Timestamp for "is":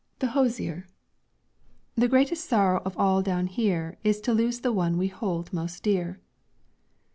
4.03-4.19